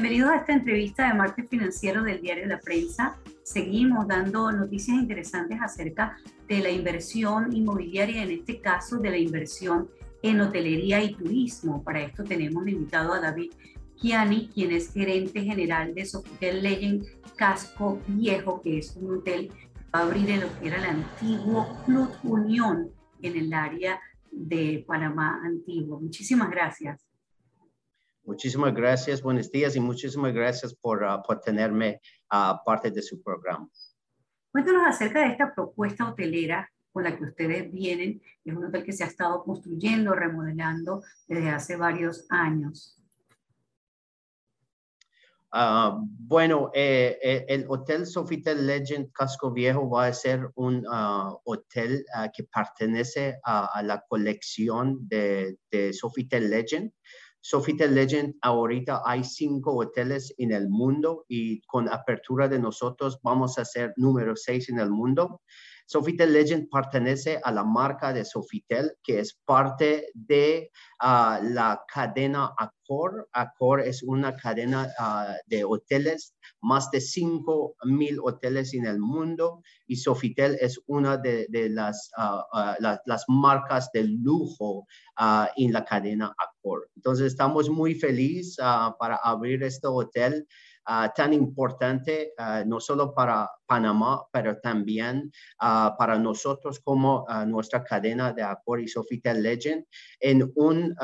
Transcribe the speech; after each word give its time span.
Bienvenidos 0.00 0.30
a 0.30 0.36
esta 0.36 0.52
entrevista 0.52 1.08
de 1.08 1.14
martes 1.14 1.48
financiero 1.48 2.04
del 2.04 2.22
diario 2.22 2.46
La 2.46 2.60
Prensa. 2.60 3.16
Seguimos 3.42 4.06
dando 4.06 4.52
noticias 4.52 4.96
interesantes 4.96 5.58
acerca 5.60 6.16
de 6.46 6.60
la 6.60 6.70
inversión 6.70 7.52
inmobiliaria, 7.52 8.22
en 8.22 8.30
este 8.30 8.60
caso 8.60 8.98
de 8.98 9.10
la 9.10 9.18
inversión 9.18 9.88
en 10.22 10.40
hotelería 10.40 11.02
y 11.02 11.16
turismo. 11.16 11.82
Para 11.82 12.00
esto 12.02 12.22
tenemos 12.22 12.68
invitado 12.68 13.12
a 13.12 13.18
David 13.18 13.50
Kiani, 14.00 14.50
quien 14.54 14.70
es 14.70 14.92
gerente 14.92 15.42
general 15.42 15.92
de 15.96 16.06
Sofitel 16.06 16.62
Legend 16.62 17.04
Casco 17.34 18.00
Viejo, 18.06 18.62
que 18.62 18.78
es 18.78 18.94
un 18.94 19.16
hotel 19.16 19.48
que 19.48 19.68
va 19.92 19.98
a 19.98 20.02
abrir 20.02 20.30
en 20.30 20.42
lo 20.42 20.60
que 20.60 20.68
era 20.68 20.76
el 20.76 20.84
antiguo 20.84 21.76
Club 21.84 22.10
Unión 22.22 22.92
en 23.20 23.36
el 23.36 23.52
área 23.52 24.00
de 24.30 24.84
Panamá 24.86 25.40
Antiguo. 25.42 25.98
Muchísimas 25.98 26.50
gracias. 26.52 27.07
Muchísimas 28.28 28.74
gracias, 28.74 29.22
buenos 29.22 29.50
días 29.50 29.74
y 29.74 29.80
muchísimas 29.80 30.34
gracias 30.34 30.74
por, 30.74 31.02
uh, 31.02 31.22
por 31.26 31.40
tenerme 31.40 31.98
uh, 32.30 32.62
parte 32.62 32.90
de 32.90 33.00
su 33.00 33.22
programa. 33.22 33.66
Cuéntanos 34.52 34.82
acerca 34.86 35.20
de 35.20 35.28
esta 35.28 35.54
propuesta 35.54 36.06
hotelera 36.06 36.70
con 36.92 37.04
la 37.04 37.16
que 37.16 37.24
ustedes 37.24 37.72
vienen. 37.72 38.20
Es 38.44 38.54
un 38.54 38.66
hotel 38.66 38.84
que 38.84 38.92
se 38.92 39.02
ha 39.02 39.06
estado 39.06 39.42
construyendo, 39.44 40.12
remodelando 40.12 41.02
desde 41.26 41.48
hace 41.48 41.76
varios 41.76 42.26
años. 42.28 43.02
Uh, 45.50 46.06
bueno, 46.18 46.70
eh, 46.74 47.18
eh, 47.22 47.46
el 47.48 47.64
Hotel 47.66 48.04
Sofitel 48.04 48.66
Legend 48.66 49.10
Casco 49.10 49.50
Viejo 49.50 49.88
va 49.88 50.04
a 50.04 50.12
ser 50.12 50.50
un 50.56 50.84
hotel 51.44 52.04
que 52.34 52.44
pertenece 52.44 53.38
a, 53.42 53.82
la 53.82 54.04
colección 54.06 55.08
de, 55.08 55.56
de 55.70 55.94
Sofitel 55.94 56.50
Legend. 56.50 56.92
Sofitel 57.40 57.94
Legend, 57.94 58.34
ahorita 58.42 59.02
hay 59.04 59.24
cinco 59.24 59.76
hoteles 59.76 60.34
en 60.38 60.52
el 60.52 60.68
mundo 60.68 61.24
y 61.28 61.60
con 61.62 61.88
apertura 61.88 62.48
de 62.48 62.58
nosotros 62.58 63.20
vamos 63.22 63.58
a 63.58 63.64
ser 63.64 63.92
número 63.96 64.34
seis 64.36 64.68
en 64.68 64.80
el 64.80 64.90
mundo. 64.90 65.42
Sofitel 65.88 66.34
Legend 66.34 66.68
pertenece 66.70 67.40
a 67.42 67.50
la 67.50 67.64
marca 67.64 68.12
de 68.12 68.22
Sofitel, 68.22 68.92
que 69.02 69.20
es 69.20 69.40
parte 69.46 70.10
de 70.12 70.70
ah, 71.00 71.40
la 71.42 71.82
cadena 71.90 72.52
Accor. 72.58 73.26
Accor 73.32 73.80
es 73.80 74.02
una 74.02 74.36
cadena 74.36 74.92
ah, 74.98 75.34
de 75.46 75.64
hoteles, 75.64 76.34
más 76.60 76.90
de 76.90 77.00
5 77.00 77.76
mil 77.84 78.18
hoteles 78.22 78.74
en 78.74 78.84
el 78.84 78.98
mundo, 78.98 79.62
y 79.86 79.96
Sofitel 79.96 80.58
es 80.60 80.78
una 80.88 81.16
de, 81.16 81.46
las, 81.70 82.10
ah, 82.18 82.76
las 83.06 83.24
marcas 83.26 83.90
de 83.94 84.04
lujo 84.04 84.86
en 85.56 85.72
la 85.72 85.86
cadena 85.86 86.34
Accor. 86.36 86.90
Entonces, 86.96 87.28
estamos 87.28 87.70
muy 87.70 87.94
felices 87.94 88.58
para 88.98 89.16
abrir 89.24 89.62
este 89.62 89.86
hotel 89.86 90.46
Ah, 90.90 91.12
tan 91.14 91.34
importante 91.34 92.32
ah, 92.38 92.64
no 92.64 92.80
solo 92.80 93.12
para 93.12 93.46
Panamá, 93.66 94.24
pero 94.32 94.58
también 94.58 95.30
ah, 95.60 95.94
para 95.98 96.18
nosotros 96.18 96.80
como 96.80 97.26
nuestra 97.46 97.84
cadena 97.84 98.32
de 98.32 98.42
Accor 98.42 98.80
y 98.80 98.88
Sofitel 98.88 99.42
Legend 99.42 99.84
en 100.18 100.50
un 100.54 100.94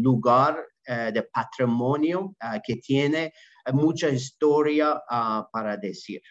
lugar 0.00 0.64
eh, 0.86 1.10
de 1.12 1.22
patrimonio 1.24 2.34
que 2.66 2.76
tiene 2.76 3.34
mucha 3.74 4.08
historia 4.08 5.02
para 5.52 5.76
decir. 5.76 6.22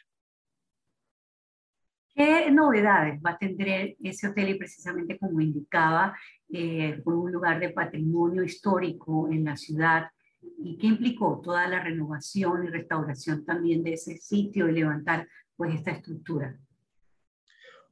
¿Qué 2.15 2.49
novedades 2.49 3.19
va 3.23 3.31
a 3.31 3.37
tener 3.37 3.97
ese 4.01 4.29
hotel 4.29 4.49
y 4.49 4.57
precisamente 4.57 5.19
como 5.19 5.41
indicaba, 5.41 6.17
eh, 6.49 7.01
un 7.05 7.31
lugar 7.31 7.59
de 7.59 7.69
patrimonio 7.69 8.41
histórico 8.41 9.29
en 9.29 9.43
la 9.43 9.57
ciudad? 9.57 10.09
Y 10.57 10.77
qué 10.77 10.87
implicó 10.87 11.41
toda 11.43 11.67
la 11.67 11.81
renovación 11.81 12.65
y 12.65 12.69
restauración 12.69 13.45
también 13.45 13.83
de 13.83 13.93
ese 13.93 14.17
sitio 14.17 14.67
y 14.67 14.73
levantar 14.73 15.27
pues 15.55 15.75
esta 15.75 15.91
estructura. 15.91 16.59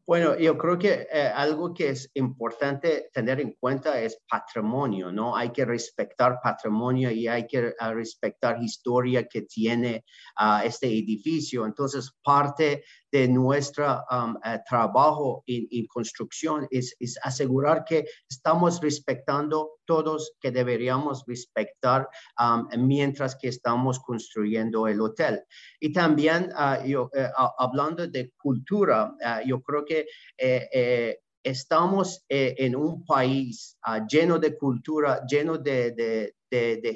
Bueno, 0.05 0.37
yo 0.37 0.57
creo 0.57 0.77
que 0.77 1.07
eh, 1.09 1.31
algo 1.33 1.73
que 1.73 1.87
es 1.89 2.11
importante 2.15 3.09
tener 3.13 3.39
en 3.39 3.53
cuenta 3.53 4.01
es 4.01 4.19
patrimonio, 4.29 5.13
¿no? 5.13 5.33
Hay 5.33 5.51
que 5.51 5.63
respetar 5.63 6.39
patrimonio 6.43 7.09
y 7.09 7.29
hay 7.29 7.47
que 7.47 7.67
uh, 7.67 7.93
respetar 7.93 8.61
historia 8.61 9.25
que 9.25 9.43
tiene 9.43 10.03
uh, 10.41 10.65
este 10.65 10.87
edificio. 10.87 11.65
Entonces, 11.65 12.11
parte 12.21 12.83
de 13.13 13.27
nuestro 13.27 14.03
um, 14.09 14.31
uh, 14.37 14.57
trabajo 14.67 15.43
en, 15.45 15.85
construcción 15.85 16.67
es, 16.71 16.95
asegurar 17.21 17.85
que 17.85 18.05
estamos 18.27 18.81
respetando 18.81 19.77
todos 19.85 20.33
que 20.41 20.49
deberíamos 20.49 21.23
respetar 21.27 22.09
um, 22.41 22.67
mientras 22.87 23.35
que 23.35 23.49
estamos 23.49 23.99
construyendo 23.99 24.87
el 24.87 24.99
hotel. 24.99 25.43
Y 25.79 25.93
también, 25.93 26.49
yo, 26.87 27.03
uh, 27.03 27.49
hablando 27.59 28.07
de 28.07 28.31
cultura, 28.35 29.13
yo 29.45 29.61
creo 29.61 29.85
que 29.85 30.07
eh, 30.37 30.69
eh, 30.73 31.19
estamos 31.43 32.23
eh, 32.29 32.55
en 32.57 32.75
un 32.75 33.05
país 33.05 33.77
ah, 33.83 34.05
lleno 34.07 34.39
de 34.39 34.57
cultura, 34.57 35.21
lleno 35.29 35.57
de, 35.57 36.33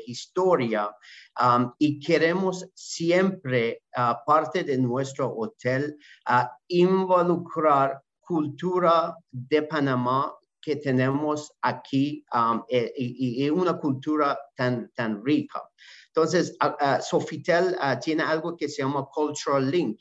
historia 0.05 0.95
um, 1.41 1.71
y 1.79 1.99
queremos 1.99 2.63
siempre, 2.75 3.81
uh, 3.97 4.13
parte 4.23 4.63
de 4.63 4.77
nuestro 4.77 5.33
hotel, 5.35 5.97
uh, 6.29 6.45
involucrar 6.67 7.99
cultura 8.19 9.15
de 9.31 9.63
Panamá 9.63 10.31
que 10.61 10.75
tenemos 10.75 11.51
aquí 11.63 12.23
um, 12.35 12.61
y, 12.69 13.49
una 13.49 13.79
cultura 13.79 14.37
tan, 14.55 14.91
tan 14.93 15.25
rica. 15.25 15.63
Entonces, 16.07 16.55
Sofitel 17.01 17.75
tiene 18.01 18.23
algo 18.23 18.57
que 18.57 18.67
se 18.67 18.81
llama 18.81 19.05
Cultural 19.05 19.69
Link, 19.69 19.99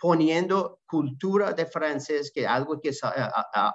poniendo 0.00 0.80
cultura 0.86 1.52
de 1.52 1.66
francés, 1.66 2.32
que 2.34 2.46
algo 2.46 2.80
que 2.80 2.90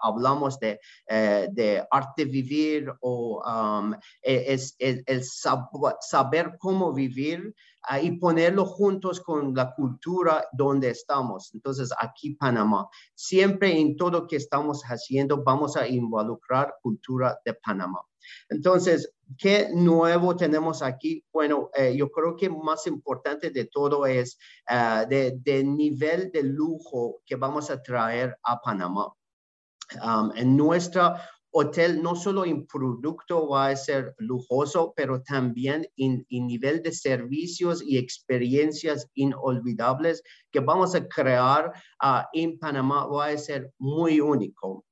hablamos 0.01 0.59
de, 0.59 0.79
eh, 1.07 1.47
de 1.51 1.85
arte 1.91 2.25
vivir 2.25 2.91
o 2.99 3.41
um, 3.45 3.93
e, 4.21 4.53
es, 4.53 4.75
el, 4.79 5.03
saber 6.01 6.57
cómo 6.57 6.93
vivir 6.93 7.53
y 8.01 8.11
ponerlo 8.17 8.65
juntos 8.65 9.19
con 9.21 9.53
la 9.53 9.73
cultura 9.73 10.47
donde 10.51 10.89
estamos. 10.89 11.53
Entonces, 11.53 11.91
aquí 11.99 12.31
Panamá, 12.35 12.87
siempre 13.13 13.79
en 13.79 13.95
todo 13.95 14.27
que 14.27 14.37
estamos 14.37 14.83
haciendo, 14.83 15.43
vamos 15.43 15.75
a 15.77 15.87
involucrar 15.87 16.75
cultura 16.81 17.39
de 17.45 17.53
Panamá. 17.53 17.99
Entonces, 18.49 19.13
¿qué 19.37 19.69
nuevo 19.73 20.35
tenemos 20.35 20.81
aquí? 20.81 21.23
Bueno, 21.31 21.69
eh, 21.75 21.95
yo 21.95 22.11
creo 22.11 22.35
que 22.35 22.49
más 22.49 22.87
importante 22.87 23.49
de 23.49 23.65
todo 23.65 24.05
es 24.05 24.37
uh, 24.69 25.07
de, 25.07 25.63
nivel 25.63 26.31
de 26.31 26.43
lujo 26.43 27.21
que 27.25 27.35
vamos 27.35 27.69
a 27.69 27.81
traer 27.81 28.37
a 28.43 28.59
Panamá. 28.59 29.13
Um, 30.03 30.31
en 30.35 30.57
nuestro 30.57 31.13
hotel 31.57 32.03
no 32.03 32.17
solo 32.17 32.43
en 32.43 32.67
producto 32.67 33.47
va 33.47 33.67
a 33.67 33.75
ser 33.77 34.13
lujoso, 34.17 34.93
pero 34.93 35.21
también 35.23 35.87
en, 35.95 36.25
nivel 36.29 36.83
de 36.83 36.91
servicios 36.91 37.81
y 37.81 37.97
experiencias 37.97 39.09
inolvidables 39.13 40.21
que 40.51 40.59
vamos 40.59 40.95
a 40.95 41.07
crear 41.07 41.71
uh, 42.03 42.23
en 42.33 42.59
Panamá 42.59 43.05
va 43.05 43.27
a 43.27 43.37
ser 43.37 43.71
muy 43.77 44.19
único. 44.19 44.83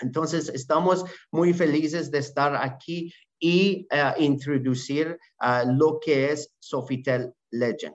Entonces, 0.00 0.48
estamos 0.48 1.04
muy 1.30 1.52
felices 1.52 2.10
de 2.10 2.18
estar 2.18 2.56
aquí 2.56 3.12
y 3.38 3.86
uh, 3.92 4.18
introducir 4.18 5.18
uh, 5.42 5.70
lo 5.70 6.00
que 6.02 6.32
es 6.32 6.50
Sofitel 6.60 7.30
Legend. 7.50 7.94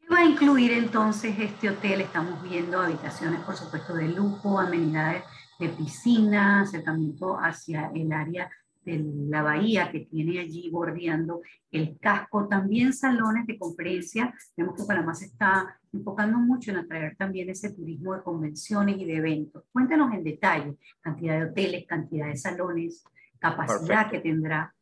¿Qué 0.00 0.08
va 0.12 0.18
a 0.18 0.24
incluir 0.24 0.72
entonces 0.72 1.36
este 1.38 1.70
hotel? 1.70 2.00
Estamos 2.00 2.42
viendo 2.42 2.80
habitaciones, 2.80 3.40
por 3.44 3.56
supuesto, 3.56 3.94
de 3.94 4.08
lujo, 4.08 4.58
amenidades 4.58 5.22
de 5.58 5.68
piscina, 5.70 6.62
acercamiento 6.62 7.36
hacia 7.36 7.90
el 7.94 8.12
área 8.12 8.50
de 8.84 9.04
la 9.28 9.42
bahía 9.42 9.90
que 9.90 10.00
tiene 10.00 10.38
allí 10.38 10.70
bordeando 10.70 11.42
el 11.72 11.98
casco, 11.98 12.46
también 12.46 12.92
salones 12.92 13.46
de 13.46 13.58
conferencia. 13.58 14.32
Vemos 14.56 14.76
que 14.76 14.84
Panamá 14.84 15.12
se 15.12 15.26
está 15.26 15.76
enfocando 15.92 16.38
mucho 16.38 16.70
en 16.70 16.78
atraer 16.78 17.16
también 17.16 17.50
ese 17.50 17.72
turismo 17.72 18.14
de 18.14 18.22
convenciones 18.22 18.96
y 18.98 19.04
de 19.04 19.16
eventos. 19.16 19.64
Cuéntanos 19.72 20.14
en 20.14 20.22
detalle, 20.22 20.76
cantidad 21.00 21.38
de 21.38 21.46
hoteles, 21.46 21.86
cantidad 21.86 22.28
de 22.28 22.36
salones, 22.36 23.04
capacidad 23.40 24.08
que 24.08 24.20
tendrá. 24.20 24.72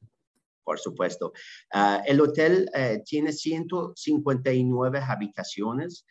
Por 0.64 0.80
supuesto. 0.80 1.32
Ah, 1.72 2.02
el 2.06 2.20
hotel 2.20 2.70
eh, 2.74 3.02
tiene 3.04 3.32
159 3.32 4.98
habitaciones. 5.06 6.06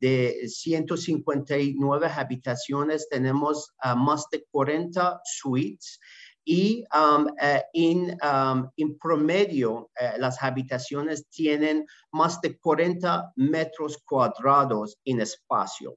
de 0.00 0.48
159 0.48 2.06
habitaciones 2.06 3.08
tenemos 3.08 3.72
más 3.96 4.26
de 4.30 4.44
40 4.50 5.20
suites 5.24 6.00
y 6.44 6.84
um, 6.94 7.26
eh, 7.40 7.62
en, 7.74 8.98
promedio 8.98 9.90
eh, 9.94 10.14
las 10.18 10.42
habitaciones 10.42 11.28
tienen 11.28 11.86
más 12.12 12.40
de 12.40 12.58
40 12.58 13.32
metros 13.36 13.98
cuadrados 13.98 14.98
en 15.04 15.20
espacio. 15.20 15.96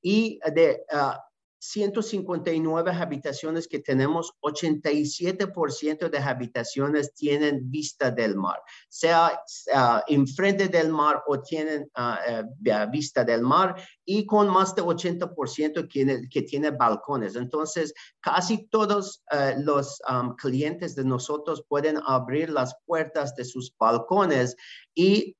Y 0.00 0.40
de, 0.52 0.84
uh, 0.92 1.18
159 1.62 2.90
habitaciones 2.90 3.68
que 3.68 3.78
tenemos, 3.78 4.32
87% 4.42 6.10
de 6.10 6.18
habitaciones 6.18 7.14
tienen 7.14 7.70
vista 7.70 8.10
del 8.10 8.34
mar, 8.34 8.60
sea 8.88 9.40
uh, 9.72 10.00
enfrente 10.08 10.66
del 10.66 10.90
mar 10.90 11.22
o 11.28 11.40
tienen 11.40 11.88
uh, 11.96 12.90
vista 12.90 13.22
del 13.22 13.42
mar 13.42 13.76
y 14.04 14.26
con 14.26 14.48
más 14.48 14.74
de 14.74 14.82
80% 14.82 15.88
que, 15.88 16.28
que 16.28 16.42
tiene 16.42 16.72
balcones. 16.72 17.36
Entonces, 17.36 17.94
casi 18.20 18.66
todos 18.66 19.22
uh, 19.32 19.60
los 19.60 20.02
clientes 20.38 20.96
de 20.96 21.04
nosotros 21.04 21.64
pueden 21.68 22.00
abrir 22.04 22.50
las 22.50 22.74
puertas 22.86 23.36
de 23.36 23.44
sus 23.44 23.72
balcones 23.78 24.56
y 24.94 25.36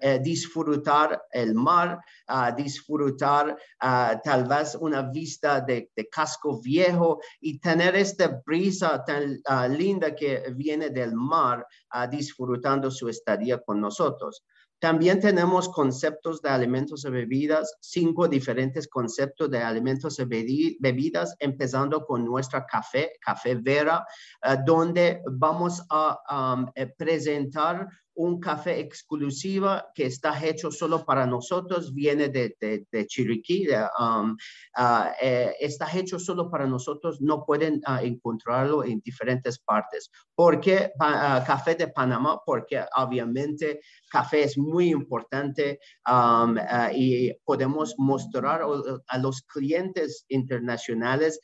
eh, 0.00 0.18
disfrutar 0.22 1.22
el 1.30 1.54
mar, 1.54 2.00
uh, 2.28 2.54
disfrutar 2.54 3.56
uh, 3.82 4.20
tal 4.24 4.44
vez 4.44 4.74
una 4.74 5.02
vista 5.02 5.57
de, 5.60 5.90
de, 5.94 6.08
casco 6.08 6.60
viejo 6.60 7.20
y 7.40 7.58
tener 7.58 7.96
esta 7.96 8.42
brisa 8.44 9.04
tan 9.04 9.40
uh, 9.48 9.68
linda 9.72 10.14
que 10.14 10.52
viene 10.54 10.90
del 10.90 11.14
mar, 11.14 11.66
disfrutando 12.10 12.90
su 12.90 13.08
estadía 13.08 13.60
con 13.60 13.80
nosotros. 13.80 14.44
También 14.80 15.18
tenemos 15.18 15.68
conceptos 15.68 16.40
de 16.40 16.50
alimentos 16.50 17.04
y 17.04 17.10
bebidas, 17.10 17.76
cinco 17.80 18.28
diferentes 18.28 18.86
conceptos 18.86 19.50
de 19.50 19.58
alimentos 19.58 20.20
y 20.20 20.24
bebidas, 20.78 21.34
empezando 21.40 22.04
con 22.04 22.24
nuestra 22.24 22.64
café, 22.64 23.12
Café 23.20 23.56
Vera, 23.56 24.06
donde 24.64 25.20
vamos 25.32 25.82
a 25.90 26.54
um, 26.54 26.66
presentar 26.96 27.88
un 28.18 28.40
café 28.40 28.80
exclusivo 28.80 29.70
que 29.94 30.06
está 30.06 30.44
hecho 30.44 30.72
solo 30.72 31.04
para 31.04 31.24
nosotros, 31.24 31.94
viene 31.94 32.28
de, 32.28 32.56
de, 32.60 33.06
Chiriquí, 33.06 33.68
um, 34.00 34.32
uh, 34.76 35.10
eh, 35.22 35.54
está 35.60 35.86
hecho 35.96 36.18
solo 36.18 36.50
para 36.50 36.66
nosotros, 36.66 37.20
no 37.20 37.44
pueden 37.44 37.80
uh, 37.86 38.02
encontrarlo 38.02 38.82
en 38.82 39.00
diferentes 39.00 39.60
partes. 39.60 40.10
¿Por 40.34 40.60
qué 40.60 40.90
uh, 40.96 41.44
café 41.46 41.76
de 41.76 41.88
Panamá? 41.88 42.40
Porque 42.44 42.84
obviamente 42.96 43.80
café 44.10 44.42
es 44.42 44.58
muy 44.58 44.90
importante 44.90 45.78
um, 46.10 46.56
y 46.92 47.32
podemos 47.44 47.94
mostrar 47.98 48.62
a 49.06 49.18
los 49.18 49.42
clientes 49.42 50.24
internacionales 50.28 51.40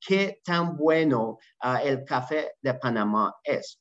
qué 0.00 0.40
tan 0.44 0.76
bueno 0.76 1.38
el 1.84 2.04
café 2.04 2.52
de 2.62 2.74
Panamá 2.74 3.32
es. 3.44 3.78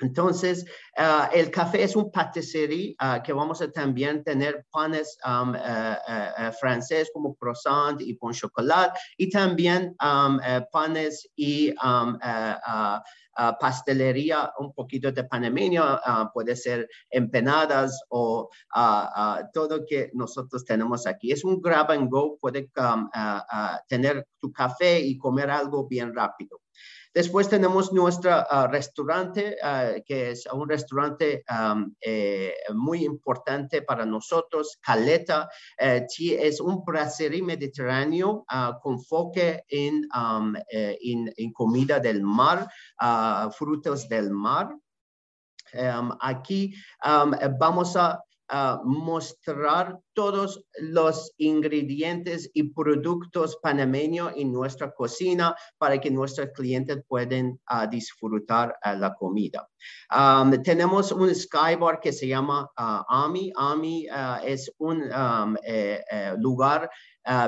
Entonces, 0.00 0.64
uh, 0.98 1.28
el 1.32 1.50
café 1.50 1.82
es 1.84 1.96
un 1.96 2.10
patisserie 2.10 2.96
uh, 3.00 3.22
que 3.22 3.32
vamos 3.32 3.62
a 3.62 3.70
también 3.70 4.24
tener 4.24 4.66
panes 4.70 5.18
um, 5.26 5.50
uh, 5.50 6.52
francés 6.60 7.10
como 7.12 7.34
croissant 7.34 8.00
y 8.00 8.16
con 8.16 8.32
chocolate 8.32 8.98
y 9.16 9.30
también 9.30 9.94
um, 10.02 10.38
panes 10.70 11.28
y 11.36 11.72
um, 11.84 12.18
pastelería, 13.58 14.52
un 14.58 14.74
poquito 14.74 15.10
de 15.10 15.24
panameño, 15.24 15.98
puede 16.34 16.54
ser 16.54 16.86
empanadas 17.08 18.02
o 18.10 18.50
todo 19.54 19.86
que 19.86 20.10
nosotros 20.12 20.64
tenemos 20.66 21.06
aquí. 21.06 21.32
Es 21.32 21.42
un 21.42 21.60
grab 21.62 21.92
and 21.92 22.10
go, 22.10 22.36
puede 22.38 22.68
tener 23.88 24.28
tu 24.38 24.52
café 24.52 25.00
y 25.00 25.16
comer 25.16 25.50
algo 25.50 25.86
bien 25.88 26.14
rápido. 26.14 26.61
Después 27.14 27.48
tenemos 27.48 27.92
nuestro 27.92 28.32
ah, 28.32 28.66
restaurante, 28.68 29.56
ah, 29.62 29.92
que 30.04 30.30
es 30.30 30.46
un 30.46 30.66
restaurante 30.66 31.44
eh, 32.00 32.54
muy 32.74 33.04
importante 33.04 33.82
para 33.82 34.06
nosotros, 34.06 34.78
Caleta. 34.80 35.50
Eh, 35.78 36.06
es 36.18 36.60
un 36.60 36.82
brasserie 36.82 37.42
mediterráneo 37.42 38.46
ah, 38.48 38.78
con 38.82 38.98
foque 38.98 39.64
en, 39.68 40.08
eh, 40.70 40.98
en, 41.02 41.32
en, 41.36 41.52
comida 41.52 42.00
del 42.00 42.22
mar, 42.22 42.68
frutos 43.56 44.08
del 44.08 44.30
mar. 44.30 44.74
aquí 46.20 46.74
vamos 47.58 47.96
a 47.96 48.22
mostrar 48.84 49.98
todos 50.14 50.64
los 50.78 51.32
ingredientes 51.38 52.50
y 52.54 52.64
productos 52.64 53.58
panameños 53.62 54.32
en 54.36 54.52
nuestra 54.52 54.92
cocina 54.92 55.54
para 55.78 56.00
que 56.00 56.10
nuestros 56.10 56.48
clientes 56.54 57.02
puedan 57.06 57.60
uh, 57.70 57.88
disfrutar 57.90 58.76
uh, 58.84 58.98
la 58.98 59.14
comida. 59.14 59.68
Tenemos 60.64 61.12
un 61.12 61.34
skybar 61.34 62.00
que 62.00 62.12
se 62.12 62.28
llama 62.28 62.64
uh, 62.78 63.02
AMI. 63.08 63.52
AMI 63.56 64.06
es 64.44 64.72
un 64.78 65.02
eh, 65.64 66.04
eh, 66.10 66.34
lugar 66.38 66.90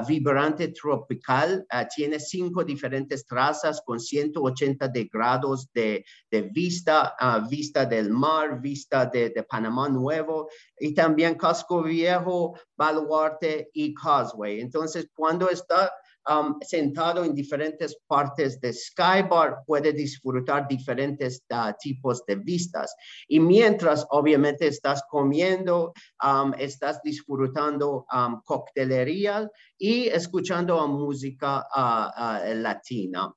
vibrante 0.06 0.68
tropical. 0.68 1.66
Tiene 1.94 2.20
cinco 2.20 2.62
diferentes 2.62 3.26
trazas 3.26 3.82
con 3.84 3.98
180 3.98 4.86
de 4.86 5.04
grados 5.12 5.68
de, 5.72 6.04
vista, 6.52 7.16
vista 7.50 7.84
del 7.84 8.10
mar, 8.10 8.60
vista 8.60 9.06
de, 9.06 9.44
Panamá 9.48 9.88
Nuevo 9.88 10.48
y 10.78 10.94
también 10.94 11.34
Casco 11.34 11.82
Viejo, 11.82 12.53
Baluarte 12.76 13.70
y 13.72 13.94
Causeway. 13.94 14.60
Entonces, 14.60 15.08
cuando 15.14 15.48
está 15.48 15.92
um, 16.28 16.58
sentado 16.60 17.24
en 17.24 17.34
diferentes 17.34 17.96
partes 18.06 18.60
de 18.60 18.72
Skybar 18.72 19.64
puede 19.66 19.92
disfrutar 19.92 20.66
diferentes 20.68 21.42
uh, 21.50 21.72
tipos 21.78 22.24
de 22.26 22.36
vistas. 22.36 22.94
Y 23.28 23.40
mientras 23.40 24.06
obviamente 24.10 24.66
estás 24.66 25.02
comiendo, 25.10 25.92
um, 26.22 26.52
estás 26.58 27.00
disfrutando 27.02 28.06
um, 28.12 28.40
coctelería 28.44 29.50
y 29.78 30.08
escuchando 30.08 30.86
música 30.88 31.66
uh, 31.76 32.50
uh, 32.50 32.54
latina. 32.54 33.34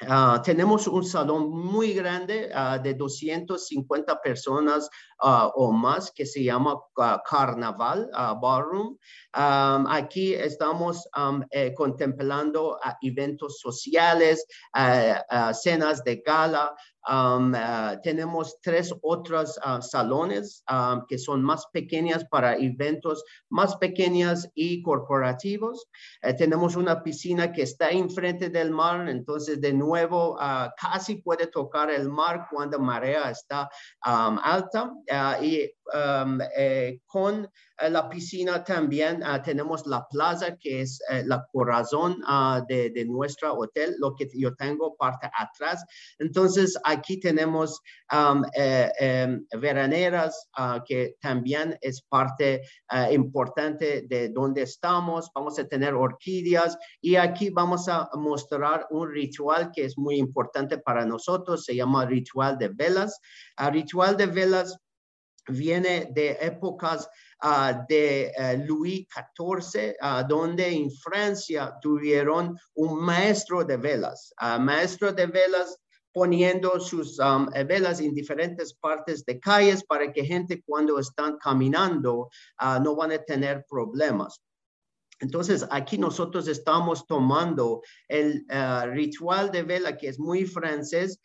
Uh, 0.00 0.42
tenemos 0.42 0.88
un 0.88 1.04
salón 1.04 1.50
muy 1.50 1.92
grande 1.92 2.50
uh, 2.52 2.82
de 2.82 2.94
250 2.94 4.20
personas 4.20 4.88
uh, 5.22 5.48
o 5.54 5.70
más 5.70 6.10
que 6.10 6.26
se 6.26 6.42
llama 6.42 6.76
Carnaval 7.28 8.10
Ballroom. 8.40 8.96
Aquí 9.32 10.34
estamos 10.34 11.08
eh, 11.50 11.72
contemplando 11.74 12.78
eventos 13.00 13.60
sociales, 13.60 14.44
cenas 15.52 16.02
de 16.02 16.22
gala, 16.26 16.74
Um, 17.08 17.52
uh, 17.52 18.00
tenemos 18.02 18.60
tres 18.62 18.94
otros 19.02 19.58
uh, 19.64 19.82
salones 19.82 20.62
um, 20.70 21.04
que 21.08 21.18
son 21.18 21.42
más 21.42 21.66
pequeñas 21.72 22.24
para 22.26 22.56
eventos 22.56 23.24
más 23.50 23.76
pequeños 23.76 24.48
y 24.54 24.82
corporativos. 24.82 25.88
Uh, 26.22 26.36
tenemos 26.36 26.76
una 26.76 27.02
piscina 27.02 27.52
que 27.52 27.62
está 27.62 27.90
enfrente 27.90 28.50
del 28.50 28.70
mar, 28.70 29.08
entonces 29.08 29.60
de 29.60 29.72
nuevo 29.72 30.36
casi 30.80 31.16
puede 31.16 31.46
tocar 31.48 31.90
el 31.90 32.08
mar 32.08 32.46
cuando 32.50 32.78
marea 32.78 33.30
está 33.30 33.68
um, 34.06 34.38
alta 34.42 34.92
y 35.40 35.70
eh, 36.56 37.00
con 37.06 37.48
eh, 37.82 37.90
la 37.90 38.08
piscina 38.08 38.62
también 38.64 39.22
ah, 39.24 39.42
tenemos 39.42 39.86
la 39.86 40.06
plaza, 40.08 40.56
que 40.56 40.82
es 40.82 41.00
eh, 41.10 41.24
la 41.26 41.44
corazón 41.52 42.22
ah, 42.26 42.62
de, 42.68 42.90
de 42.90 43.04
nuestro 43.04 43.54
hotel, 43.54 43.96
lo 43.98 44.14
que 44.14 44.28
yo 44.34 44.54
tengo 44.54 44.96
parte 44.96 45.30
atrás. 45.38 45.84
Entonces, 46.18 46.78
aquí 46.84 47.18
tenemos 47.18 47.80
em, 48.54 49.44
veraneras, 49.58 50.48
ah, 50.56 50.82
que 50.86 51.16
también 51.20 51.76
es 51.80 52.02
parte 52.02 52.62
importante 53.10 54.02
de 54.08 54.28
donde 54.28 54.62
estamos. 54.62 55.30
Vamos 55.34 55.58
a 55.58 55.66
tener 55.66 55.94
orquídeas 55.94 56.76
y 57.00 57.16
aquí 57.16 57.50
vamos 57.50 57.88
a 57.88 58.08
mostrar 58.14 58.86
un 58.90 59.10
ritual 59.10 59.70
que 59.74 59.84
es 59.84 59.96
muy 59.96 60.16
importante 60.16 60.78
para 60.78 61.04
nosotros. 61.06 61.64
Se 61.64 61.74
llama 61.74 62.06
ritual 62.06 62.58
de 62.58 62.68
velas. 62.68 63.18
ritual 63.56 64.16
de 64.16 64.26
velas 64.26 64.78
viene 65.48 66.08
de 66.12 66.38
épocas 66.40 67.08
uh, 67.42 67.84
de 67.88 68.32
uh, 68.38 68.66
Louis 68.66 69.06
XIV, 69.08 69.96
uh, 70.00 70.26
donde 70.28 70.68
en 70.68 70.90
Francia 70.90 71.74
tuvieron 71.80 72.58
un 72.74 73.04
maestro 73.04 73.64
de 73.64 73.76
velas, 73.76 74.32
maestro 74.60 75.12
de 75.12 75.26
velas 75.26 75.78
poniendo 76.12 76.78
sus 76.78 77.18
um, 77.18 77.46
velas 77.66 78.00
en 78.00 78.14
diferentes 78.14 78.74
partes 78.74 79.24
de 79.24 79.40
calles 79.40 79.82
para 79.84 80.12
que 80.12 80.24
gente 80.24 80.62
cuando 80.66 80.98
están 80.98 81.38
caminando 81.38 82.28
no 82.82 82.94
van 82.94 83.12
a 83.12 83.18
tener 83.18 83.64
problemas. 83.66 84.38
Entonces, 85.20 85.64
aquí 85.70 85.96
nosotros 85.96 86.48
estamos 86.48 87.06
tomando 87.06 87.80
el 88.08 88.44
ritual 88.92 89.50
de 89.50 89.62
vela 89.62 89.96
que 89.96 90.08
es 90.08 90.18
muy 90.18 90.44
francés 90.44 91.18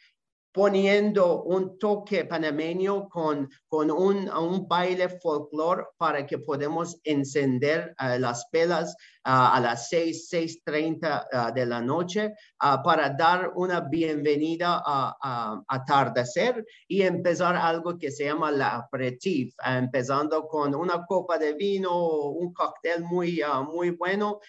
poniendo 0.57 1.43
un 1.43 1.77
toque 1.77 2.25
panameño 2.25 3.07
con, 3.09 3.47
con 3.67 3.91
un, 3.91 4.27
un 4.27 4.67
baile 4.67 5.07
folclore 5.07 5.83
para 5.99 6.25
que 6.25 6.39
podamos 6.39 6.99
encender 7.03 7.93
uh, 8.01 8.17
las 8.17 8.43
velas 8.51 8.95
a 9.29 9.59
las 9.59 9.89
6, 9.89 10.29
6.30 10.31 11.49
uh, 11.49 11.53
de 11.53 11.65
la 11.65 11.81
noche 11.81 12.33
para 12.57 13.09
dar 13.09 13.51
una 13.55 13.81
bienvenida 13.81 14.81
a, 14.85 15.17
a, 15.21 15.61
atardecer 15.67 16.65
y 16.87 17.01
empezar 17.01 17.55
algo 17.55 17.97
que 17.97 18.09
se 18.09 18.25
llama 18.25 18.51
la 18.51 18.77
aperitif, 18.77 19.53
empezando 19.65 20.47
con 20.47 20.73
una 20.73 21.05
copa 21.05 21.37
de 21.37 21.53
vino, 21.53 22.29
un 22.29 22.53
cóctel 22.53 23.03
muy, 23.03 23.41
muy 23.71 23.89
bueno, 23.91 24.39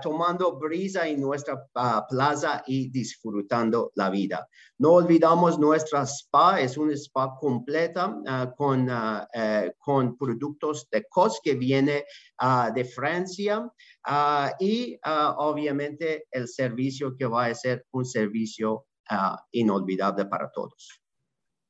tomando 0.00 0.56
brisa 0.56 1.06
en 1.08 1.20
nuestra 1.20 1.66
plaza 2.08 2.62
y 2.66 2.90
disfrutando 2.90 3.90
la 3.96 4.08
vida. 4.08 4.48
No 4.78 4.92
olvidamos 4.92 5.58
nuestra 5.58 6.02
spa, 6.06 6.60
es 6.60 6.76
un 6.76 6.90
spa 6.90 7.36
completa 7.38 8.08
uh, 8.08 8.54
con, 8.56 8.90
uh, 8.90 9.22
uh, 9.22 9.70
con 9.78 10.16
productos 10.16 10.88
de 10.90 11.04
COS 11.08 11.40
que 11.42 11.54
viene 11.54 12.04
de 12.74 12.84
Francia 12.84 13.70
y 14.58 14.98
obviamente 15.04 16.26
el 16.30 16.48
servicio 16.48 17.16
que 17.16 17.26
va 17.26 17.46
a 17.46 17.54
ser 17.54 17.86
un 17.92 18.04
servicio 18.04 18.86
inolvidable 19.52 20.26
para 20.26 20.50
todos. 20.50 21.00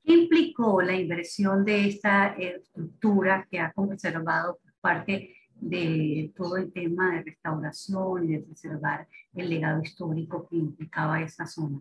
¿Qué 0.04 0.14
implicó 0.14 0.82
la 0.82 0.96
inversión 0.96 1.64
de 1.64 1.86
esta 1.88 2.34
estructura 2.34 3.46
que 3.50 3.60
ha 3.60 3.72
conservado 3.72 4.58
parte 4.80 5.36
de 5.54 6.32
todo 6.36 6.56
el 6.56 6.72
tema 6.72 7.14
de 7.14 7.22
restauración 7.22 8.24
y 8.24 8.32
de 8.32 8.40
preservar 8.40 9.06
el 9.34 9.48
legado 9.48 9.80
histórico 9.80 10.48
que 10.48 10.56
implicaba 10.56 11.22
esa 11.22 11.46
zona? 11.46 11.80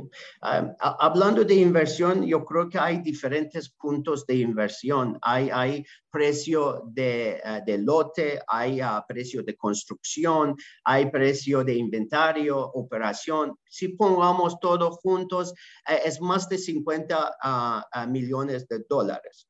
Um, 0.00 0.74
hablando 0.80 1.44
de 1.44 1.54
inversión, 1.54 2.24
yo 2.24 2.44
creo 2.44 2.68
que 2.68 2.78
hay 2.78 2.98
diferentes 2.98 3.68
puntos 3.70 4.26
de 4.26 4.36
inversión. 4.36 5.18
Hay, 5.22 5.50
hay 5.50 5.84
precio 6.10 6.82
de, 6.86 7.40
uh, 7.44 7.64
de 7.64 7.78
lote, 7.78 8.40
hay 8.46 8.80
uh, 8.80 9.02
precio 9.06 9.42
de 9.42 9.56
construcción, 9.56 10.56
hay 10.84 11.10
precio 11.10 11.64
de 11.64 11.74
inventario, 11.74 12.58
operación. 12.58 13.56
Si 13.68 13.88
pongamos 13.88 14.58
todo 14.60 14.92
juntos, 14.92 15.52
uh, 15.52 15.94
es 16.04 16.20
más 16.20 16.48
de 16.48 16.58
50 16.58 18.06
millones 18.08 18.68
de 18.68 18.84
dólares. 18.88 19.48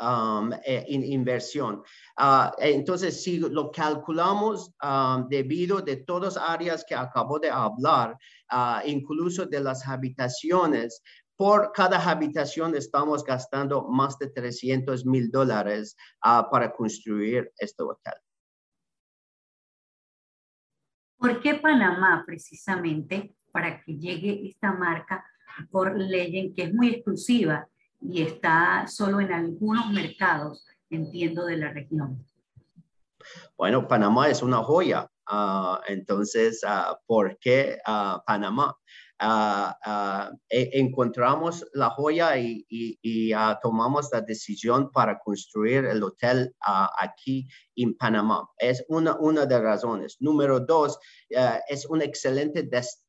Um, 0.00 0.52
eh, 0.64 0.84
inversión. 0.88 1.82
Uh, 2.18 2.50
entonces, 2.58 3.22
si 3.22 3.38
lo 3.38 3.70
calculamos 3.70 4.74
um, 4.82 5.28
debido 5.28 5.80
de 5.80 5.96
todas 5.96 6.36
áreas 6.36 6.84
que 6.84 6.94
acabo 6.94 7.38
de 7.38 7.50
hablar, 7.50 8.18
uh, 8.52 8.86
incluso 8.86 9.46
de 9.46 9.60
las 9.60 9.86
habitaciones, 9.86 11.02
por 11.36 11.72
cada 11.72 11.98
habitación 11.98 12.74
estamos 12.74 13.22
gastando 13.22 13.88
más 13.88 14.18
de 14.18 14.28
300 14.28 15.04
mil 15.04 15.30
dólares 15.30 15.96
uh, 16.24 16.50
para 16.50 16.72
construir 16.72 17.52
este 17.58 17.82
hotel. 17.82 18.14
¿Por 21.18 21.40
qué 21.40 21.54
Panamá 21.54 22.22
precisamente 22.26 23.34
para 23.52 23.82
que 23.82 23.96
llegue 23.96 24.48
esta 24.48 24.72
marca 24.72 25.24
por 25.70 25.96
ley 25.96 26.52
que 26.54 26.64
es 26.64 26.74
muy 26.74 26.88
exclusiva 26.88 27.66
y 28.10 28.22
está 28.22 28.86
solo 28.86 29.20
en 29.20 29.32
algunos 29.32 29.90
mercados, 29.90 30.64
entiendo, 30.90 31.44
de 31.46 31.56
la 31.56 31.72
región. 31.72 32.24
Bueno, 33.56 33.88
Panamá 33.88 34.28
es 34.28 34.42
una 34.42 34.62
joya. 34.62 35.08
Uh, 35.30 35.78
entonces, 35.88 36.62
uh, 36.62 36.94
¿por 37.06 37.36
qué 37.38 37.78
uh, 37.86 38.18
Panamá? 38.24 38.76
E 39.18 40.70
encontramos 40.78 41.66
la 41.72 41.88
joya 41.90 42.36
y 42.36 43.32
tomamos 43.62 44.10
la 44.12 44.20
decisión 44.20 44.92
para 44.92 45.18
construir 45.18 45.86
el 45.86 46.02
hotel 46.02 46.54
aquí 46.60 47.48
en 47.76 47.96
Panamá. 47.96 48.48
Es 48.58 48.84
una, 48.88 49.16
una 49.16 49.46
de 49.46 49.54
las 49.54 49.62
razones. 49.62 50.16
Número 50.20 50.60
dos, 50.60 50.98
uh, 51.30 51.58
es 51.68 51.86
un 51.86 52.02
excelente 52.02 52.62
des, 52.62 53.02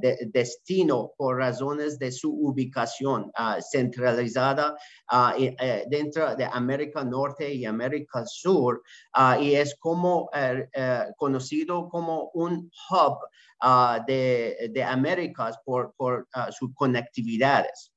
de, 0.00 0.30
destino 0.32 1.12
por 1.16 1.38
razones 1.38 1.98
de 1.98 2.10
su 2.12 2.30
ubicación 2.30 3.32
uh, 3.38 3.60
centralizada 3.60 4.76
y, 5.38 5.54
dentro 5.88 6.34
de 6.36 6.44
América 6.44 7.04
Norte 7.04 7.52
y 7.52 7.64
América 7.64 8.24
Sur 8.26 8.82
y 9.40 9.54
es 9.54 9.76
como 9.78 10.30
conocido 11.16 11.88
como 11.88 12.30
un 12.34 12.70
hub 12.90 13.18
de, 14.06 14.70
de 14.72 14.82
Américas 14.82 15.58
por, 15.64 15.94
por 15.96 16.26
sus 16.50 16.74
conectividades. 16.74 17.93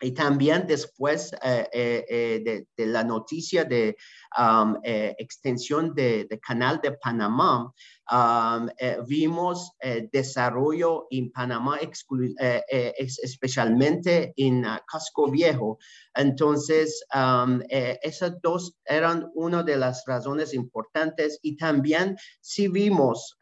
Y 0.00 0.12
también 0.12 0.64
después 0.66 1.32
eh, 1.42 1.68
eh, 1.72 2.04
eh, 2.08 2.64
de, 2.76 2.86
la 2.86 3.02
noticia 3.02 3.64
de 3.64 3.96
um, 4.38 4.76
extensión 4.84 5.92
de, 5.94 6.26
de, 6.30 6.38
Canal 6.38 6.80
de 6.80 6.92
Panamá, 6.92 7.72
um, 8.10 8.68
vimos 9.06 9.72
desarrollo 10.12 11.08
en 11.10 11.32
Panamá, 11.32 11.78
especialmente 12.98 14.32
en 14.36 14.64
uh, 14.64 14.78
Casco 14.86 15.30
Viejo. 15.30 15.78
Entonces, 16.14 17.04
um, 17.14 17.60
esas 17.68 18.40
dos 18.40 18.76
eran 18.84 19.28
una 19.34 19.62
de 19.64 19.76
las 19.76 20.04
razones 20.06 20.54
importantes 20.54 21.40
y 21.42 21.56
también 21.56 22.16
si 22.40 22.68
vimos 22.68 23.36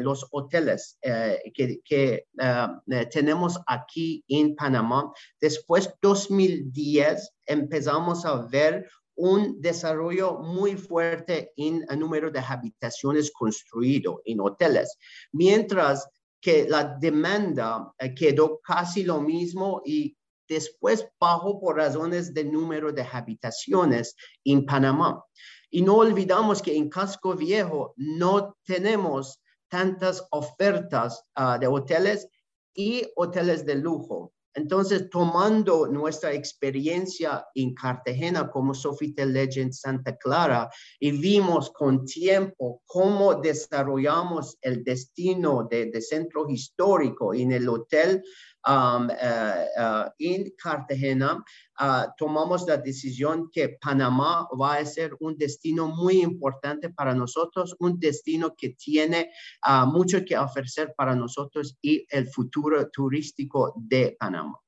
los 0.00 0.26
hoteles 0.30 0.98
que, 1.02 2.26
uh, 2.40 2.80
tenemos 3.10 3.58
aquí 3.66 4.24
en 4.28 4.54
Panamá, 4.54 5.12
después 5.40 5.79
2010 6.02 7.32
empezamos 7.46 8.24
a 8.24 8.46
ver 8.46 8.88
un 9.14 9.60
desarrollo 9.60 10.38
muy 10.38 10.76
fuerte 10.76 11.52
en 11.56 11.84
el 11.88 11.98
número 11.98 12.30
de 12.30 12.40
habitaciones 12.40 13.30
construido 13.30 14.22
en 14.24 14.40
hoteles, 14.40 14.96
mientras 15.32 16.08
que 16.40 16.66
la 16.68 16.96
demanda 16.98 17.92
eh, 17.98 18.14
quedó 18.14 18.60
casi 18.60 19.04
lo 19.04 19.20
mismo 19.20 19.82
y 19.84 20.16
después 20.48 21.06
bajó 21.20 21.60
por 21.60 21.76
razones 21.76 22.32
de 22.32 22.44
número 22.44 22.92
de 22.92 23.02
habitaciones 23.02 24.16
en 24.44 24.64
Panamá. 24.64 25.22
Y 25.70 25.82
no 25.82 25.96
olvidamos 25.96 26.62
que 26.62 26.74
en 26.74 26.88
Casco 26.88 27.34
Viejo 27.34 27.92
no 27.96 28.56
tenemos 28.64 29.40
tantas 29.68 30.26
ofertas 30.30 31.22
ah, 31.34 31.58
de 31.58 31.66
hoteles 31.66 32.26
y 32.74 33.06
hoteles 33.16 33.64
de 33.64 33.76
lujo. 33.76 34.32
Entonces, 34.54 35.08
tomando 35.10 35.86
nuestra 35.86 36.32
experiencia 36.32 37.46
en 37.54 37.74
Cartagena 37.74 38.50
como 38.50 38.74
Sofitel 38.74 39.32
Legend 39.32 39.72
Santa 39.72 40.16
Clara 40.16 40.68
y 40.98 41.12
vimos 41.12 41.70
con 41.70 42.04
tiempo 42.04 42.82
cómo 42.84 43.34
desarrollamos 43.36 44.58
el 44.60 44.82
destino 44.82 45.68
de, 45.70 46.00
centro 46.00 46.48
histórico 46.48 47.32
en 47.32 47.52
el 47.52 47.68
hotel 47.68 48.22
um, 48.66 49.06
uh, 49.06 49.82
uh, 49.82 50.10
en 50.18 50.50
Cartagena, 50.56 51.44
uh, 51.80 52.10
tomamos 52.16 52.66
la 52.66 52.76
decisión 52.76 53.50
que 53.50 53.78
Panamá 53.80 54.48
va 54.60 54.74
a 54.74 54.84
ser 54.84 55.16
un 55.20 55.36
destino 55.36 55.88
muy 55.88 56.20
importante 56.22 56.90
para 56.90 57.14
nosotros, 57.14 57.74
un 57.78 57.98
destino 57.98 58.54
que 58.56 58.70
tiene 58.70 59.30
mucho 59.86 60.24
que 60.24 60.36
ofrecer 60.36 60.94
para 60.96 61.14
nosotros 61.14 61.76
y 61.82 62.06
el 62.10 62.28
futuro 62.28 62.88
turístico 62.90 63.72
de 63.76 64.16
Panamá. 64.18 64.58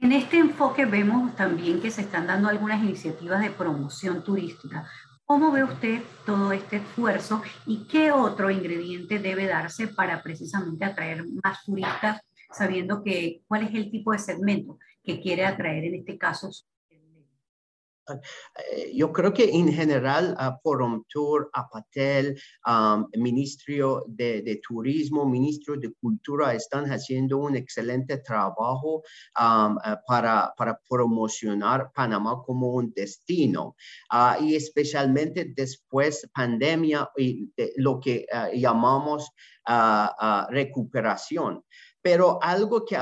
En 0.00 0.12
este 0.12 0.38
enfoque 0.38 0.84
vemos 0.84 1.34
también 1.36 1.80
que 1.80 1.90
se 1.90 2.02
están 2.02 2.26
dando 2.26 2.48
algunas 2.48 2.82
iniciativas 2.82 3.40
de 3.40 3.50
promoción 3.50 4.22
turística. 4.22 4.88
¿Cómo 5.24 5.50
ve 5.50 5.64
usted 5.64 6.02
todo 6.26 6.52
este 6.52 6.76
esfuerzo 6.76 7.42
y 7.64 7.86
qué 7.86 8.12
otro 8.12 8.50
ingrediente 8.50 9.18
debe 9.18 9.46
darse 9.46 9.88
para 9.88 10.22
precisamente 10.22 10.84
atraer 10.84 11.24
más 11.42 11.64
turistas 11.64 12.20
sabiendo 12.52 13.02
que 13.02 13.42
cuál 13.48 13.64
es 13.64 13.74
el 13.74 13.90
tipo 13.90 14.12
de 14.12 14.18
segmento 14.18 14.78
que 15.04 15.20
quiere 15.20 15.44
atraer 15.44 15.84
en 15.84 15.94
este 15.96 16.18
caso. 16.18 16.50
Eh, 18.06 18.92
yo 18.94 19.10
creo 19.12 19.32
que 19.32 19.44
en 19.44 19.72
general 19.72 20.36
uh, 20.38 21.04
Tour, 21.08 21.48
Apatel, 21.54 22.38
um, 22.66 23.06
Ministro 23.16 24.04
de, 24.06 24.42
de, 24.42 24.56
Turismo, 24.56 25.24
Ministro 25.24 25.76
de 25.76 25.90
Cultura 25.94 26.52
están 26.52 26.84
haciendo 26.92 27.38
un 27.38 27.56
excelente 27.56 28.18
trabajo 28.18 29.02
uh, 29.40 29.96
para, 30.06 30.52
para 30.56 30.78
promocionar 30.86 31.92
Panamá 31.94 32.42
como 32.44 32.72
un 32.74 32.92
destino 32.92 33.74
uh, 34.12 34.42
y 34.42 34.54
especialmente 34.54 35.52
después 35.56 36.28
pandemia 36.34 37.08
y 37.16 37.50
lo 37.76 38.00
que 38.00 38.26
uh, 38.30 38.54
llamamos 38.54 39.30
uh, 39.66 40.50
recuperación 40.50 41.64
pero 42.02 42.38
algo 42.42 42.84
que 42.84 42.98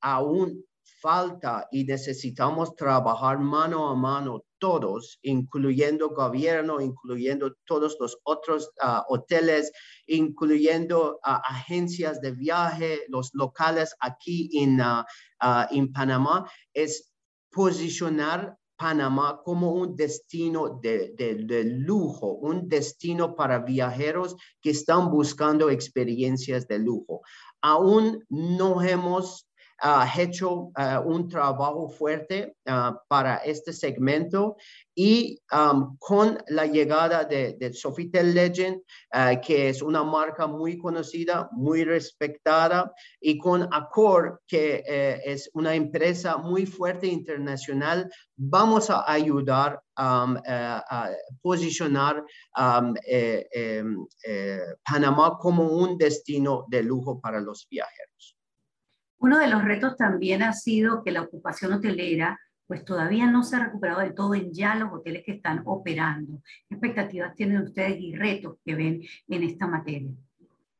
aún 0.00 0.64
falta 1.00 1.66
y 1.70 1.84
necesitamos 1.84 2.74
trabajar 2.76 3.38
mano 3.38 3.88
a 3.88 3.94
mano 3.94 4.44
todos, 4.58 5.18
incluyendo 5.22 6.10
gobierno, 6.10 6.80
incluyendo 6.80 7.56
todos 7.64 7.96
los 7.98 8.18
otros 8.24 8.70
ah, 8.80 9.04
hoteles, 9.08 9.72
incluyendo 10.06 11.18
ah, 11.24 11.42
agencias 11.44 12.20
de 12.20 12.32
viaje, 12.32 13.00
los 13.08 13.30
locales 13.34 13.94
aquí 14.00 14.50
en, 14.52 14.80
en 15.70 15.92
Panamá, 15.92 16.48
es 16.74 17.10
posicionar 17.50 18.56
Panamá 18.80 19.42
como 19.44 19.72
un 19.72 19.94
destino 19.94 20.80
de, 20.82 21.12
de, 21.14 21.64
lujo, 21.64 22.32
un 22.32 22.66
destino 22.66 23.36
para 23.36 23.58
viajeros 23.58 24.36
que 24.62 24.70
están 24.70 25.10
buscando 25.10 25.68
experiencias 25.68 26.66
de 26.66 26.78
lujo. 26.78 27.20
Aún 27.60 28.24
no 28.30 28.80
hemos 28.80 29.49
hecho 30.16 30.72
uh, 30.76 31.00
un 31.04 31.28
trabajo 31.28 31.88
fuerte 31.88 32.56
uh, 32.66 32.94
para 33.08 33.36
este 33.36 33.72
segmento 33.72 34.56
y 34.94 35.40
con 35.98 36.38
la 36.48 36.66
llegada 36.66 37.24
de, 37.24 37.54
de 37.54 37.72
Sofitel 37.72 38.34
Legend, 38.34 38.82
uh, 39.14 39.40
que 39.40 39.70
es 39.70 39.80
una 39.80 40.04
marca 40.04 40.46
muy 40.46 40.76
conocida, 40.76 41.48
muy 41.52 41.84
respetada, 41.84 42.92
y 43.20 43.38
con 43.38 43.68
Accor, 43.72 44.42
que 44.46 44.82
eh, 44.86 45.20
es 45.24 45.50
una 45.54 45.74
empresa 45.74 46.36
muy 46.36 46.66
fuerte 46.66 47.06
internacional, 47.06 48.10
vamos 48.36 48.90
a 48.90 49.10
ayudar 49.10 49.80
a 49.96 51.10
posicionar 51.42 52.24
eh, 53.06 53.46
em, 53.52 54.06
eh, 54.24 54.60
Panamá 54.82 55.36
como 55.38 55.64
un 55.64 55.98
destino 55.98 56.64
de 56.68 56.82
lujo 56.82 57.20
para 57.20 57.40
los 57.40 57.66
viajeros. 57.70 58.39
Uno 59.20 59.38
de 59.38 59.48
los 59.48 59.62
retos 59.64 59.96
también 59.96 60.42
ha 60.42 60.52
sido 60.52 61.04
que 61.04 61.12
la 61.12 61.22
ocupación 61.22 61.74
hotelera 61.74 62.38
pues 62.66 62.84
todavía 62.84 63.26
no 63.26 63.42
se 63.42 63.56
ha 63.56 63.64
recuperado 63.64 64.00
del 64.00 64.14
todo 64.14 64.34
en 64.34 64.54
ya 64.54 64.76
los 64.76 64.92
hoteles 64.92 65.24
que 65.24 65.32
están 65.32 65.62
operando. 65.66 66.40
¿Qué 66.68 66.76
expectativas 66.76 67.34
tienen 67.34 67.62
ustedes 67.62 67.98
y 67.98 68.14
retos 68.14 68.58
que 68.64 68.76
ven 68.76 69.02
en 69.28 69.42
esta 69.42 69.66
materia? 69.66 70.12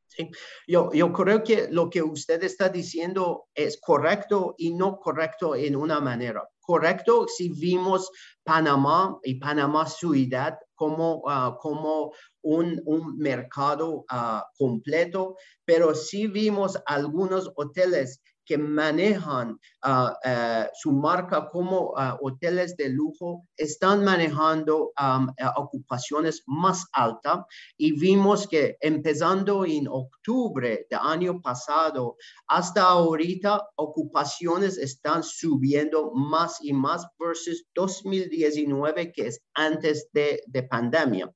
Sí, 0.07 0.31
yo, 0.67 0.89
yo 0.93 1.11
creo 1.11 1.43
que 1.43 1.67
lo 1.69 1.89
que 1.89 2.01
usted 2.01 2.41
está 2.43 2.69
diciendo 2.69 3.47
es 3.53 3.79
correcto 3.79 4.55
y 4.57 4.73
no 4.73 4.99
correcto 4.99 5.53
en 5.53 5.75
una 5.75 5.99
manera. 5.99 6.47
Correcto 6.61 7.27
si 7.27 7.49
vimos 7.49 8.09
Panamá 8.43 9.19
y 9.23 9.35
Panamá 9.35 9.85
ciudad 9.85 10.57
como, 10.73 11.23
ah, 11.27 11.57
como 11.59 12.13
un, 12.41 12.81
un 12.85 13.17
mercado 13.17 14.05
uh, 14.11 14.41
completo, 14.57 15.35
pero 15.65 15.93
si 15.93 16.27
vimos 16.27 16.77
algunos 16.85 17.51
hoteles 17.55 18.21
que 18.45 18.57
manejan 18.57 19.59
ah, 19.83 20.17
eh, 20.23 20.69
su 20.73 20.91
marca 20.91 21.49
como 21.49 21.93
ah, 21.95 22.17
hoteles 22.21 22.75
de 22.77 22.89
lujo 22.89 23.47
están 23.55 24.03
manejando 24.03 24.91
eh, 24.99 25.45
ocupaciones 25.55 26.43
más 26.47 26.85
altas 26.93 27.45
y 27.77 27.97
vimos 27.99 28.47
que 28.47 28.77
empezando 28.81 29.65
en 29.65 29.87
octubre 29.87 30.85
del 30.89 30.99
año 31.01 31.41
pasado 31.41 32.17
hasta 32.47 32.83
ahorita 32.83 33.61
ocupaciones 33.75 34.77
están 34.77 35.23
subiendo 35.23 36.11
más 36.13 36.57
y 36.61 36.73
más 36.73 37.05
versus 37.19 37.65
2019 37.75 39.11
que 39.11 39.27
es 39.27 39.41
antes 39.53 40.09
de, 40.13 40.41
de 40.47 40.63
pandemia. 40.63 41.31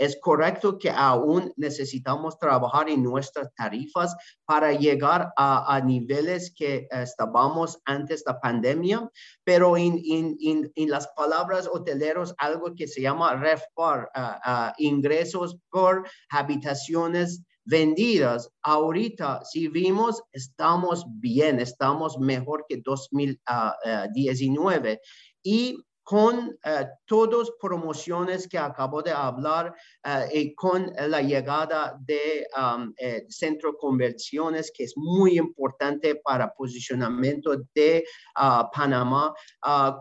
Es 0.00 0.18
correcto 0.18 0.78
que 0.78 0.88
aún 0.88 1.52
necesitamos 1.58 2.38
trabajar 2.38 2.88
en 2.88 3.02
nuestras 3.02 3.54
tarifas 3.54 4.16
para 4.46 4.72
llegar 4.72 5.30
a, 5.36 5.78
niveles 5.84 6.54
que 6.56 6.88
estábamos 6.90 7.78
antes 7.84 8.24
de 8.24 8.32
la 8.32 8.40
pandemia, 8.40 9.10
pero 9.44 9.76
en, 9.76 10.72
las 10.74 11.06
palabras 11.08 11.68
hoteleros, 11.70 12.34
algo 12.38 12.74
que 12.74 12.88
se 12.88 13.02
llama 13.02 13.36
REFPAR, 13.36 14.08
ah, 14.14 14.40
ah, 14.42 14.72
ingresos 14.78 15.58
por 15.68 16.08
habitaciones 16.30 17.42
vendidas. 17.66 18.50
Ahorita, 18.62 19.44
si 19.44 19.68
vimos, 19.68 20.22
estamos 20.32 21.04
bien, 21.20 21.60
estamos 21.60 22.18
mejor 22.18 22.64
que 22.70 22.80
2019. 22.82 24.98
Y 25.42 25.76
con 26.10 26.48
uh, 26.48 26.84
todas 27.04 27.52
promociones 27.60 28.48
que 28.48 28.58
acabo 28.58 29.00
de 29.00 29.12
hablar 29.12 29.72
uh, 30.04 30.26
y 30.36 30.56
con 30.56 30.92
la 31.06 31.22
llegada 31.22 31.96
de 32.00 32.48
um, 32.58 32.92
eh, 32.98 33.26
centro 33.28 33.76
conversiones 33.76 34.72
que 34.76 34.82
es 34.82 34.94
muy 34.96 35.38
importante 35.38 36.16
para 36.16 36.52
posicionamiento 36.52 37.54
de 37.76 38.02
uh, 38.36 38.64
Panamá 38.74 39.32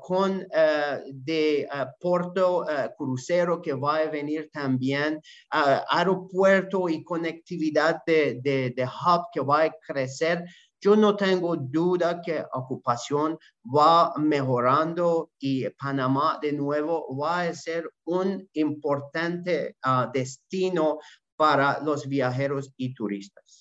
con 0.01 0.47
de 1.11 1.67
Puerto 1.99 2.65
Crucero 2.97 3.61
que 3.61 3.73
va 3.73 3.97
a 3.97 4.09
venir 4.09 4.49
también 4.51 5.21
aeropuerto 5.51 6.89
y 6.89 7.03
conectividad 7.03 8.01
de, 8.07 8.39
de 8.43 8.83
hub 8.83 9.25
que 9.31 9.41
va 9.41 9.63
a 9.63 9.71
crecer 9.85 10.43
yo 10.81 10.95
no 10.95 11.15
tengo 11.15 11.57
duda 11.57 12.21
que 12.21 12.43
ocupación 12.53 13.37
va 13.65 14.13
mejorando 14.17 15.31
y 15.39 15.69
Panamá 15.71 16.39
de 16.41 16.53
nuevo 16.53 17.17
va 17.17 17.41
a 17.41 17.53
ser 17.53 17.89
un 18.05 18.47
importante 18.53 19.75
ah, 19.83 20.09
destino 20.13 20.99
para 21.35 21.79
los 21.81 22.07
viajeros 22.07 22.73
y 22.77 22.93
turistas. 22.93 23.58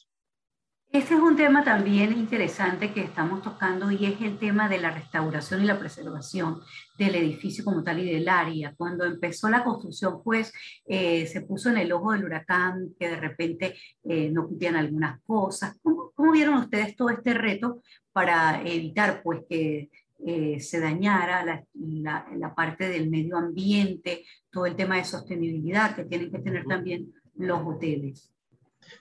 Este 0.91 1.13
es 1.15 1.21
un 1.21 1.37
tema 1.37 1.63
también 1.65 2.13
interesante 2.13 2.95
que 2.95 3.03
estamos 3.03 3.43
tocando 3.43 3.91
y 3.91 4.07
es 4.07 4.23
el 4.23 4.39
tema 4.39 4.71
de 4.71 4.79
la 4.79 4.91
restauración 4.91 5.63
y 5.63 5.67
la 5.67 5.79
preservación 5.79 6.63
del 6.97 7.15
edificio 7.15 7.63
como 7.63 7.85
tal 7.85 7.99
y 7.99 8.11
del 8.11 8.27
área. 8.27 8.75
Cuando 8.75 9.05
empezó 9.05 9.51
la 9.51 9.65
construcción, 9.65 10.23
pues 10.25 10.51
eh, 10.87 11.27
se 11.27 11.43
puso 11.43 11.69
en 11.69 11.77
el 11.77 11.93
ojo 11.93 12.13
del 12.13 12.25
huracán 12.25 12.95
que 12.99 13.11
de 13.11 13.17
repente 13.17 13.75
eh, 14.03 14.31
no 14.31 14.49
cumplían 14.49 14.77
algunas 14.77 15.21
cosas. 15.25 15.79
¿Cómo, 15.83 16.33
vieron 16.33 16.55
ustedes 16.55 16.97
todo 16.97 17.11
este 17.11 17.35
reto 17.35 17.83
para 18.11 18.63
evitar 18.63 19.23
pues 19.23 19.43
que 19.47 19.91
eh, 20.27 20.59
se 20.59 20.81
dañara 20.81 21.45
la, 21.75 22.27
la 22.35 22.55
parte 22.55 22.89
del 22.89 23.11
medio 23.11 23.37
ambiente, 23.37 24.25
todo 24.51 24.65
el 24.65 24.75
tema 24.75 24.97
de 24.97 25.05
sostenibilidad 25.05 25.95
que 25.95 26.07
tienen 26.07 26.33
que 26.33 26.39
tener 26.39 26.65
también 26.65 27.13
los 27.35 27.61
hoteles? 27.63 28.33